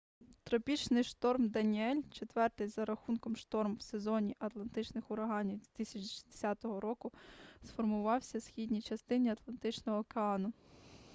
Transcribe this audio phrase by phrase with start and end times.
[0.43, 7.11] тропічний шторм даніель четвертий за рахунком шторм в сезоні атлантичних ураганів 2010 року
[7.63, 10.53] сформувався в східній частині атлантичного океану